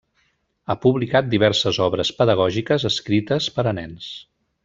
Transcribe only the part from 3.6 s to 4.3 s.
a nens.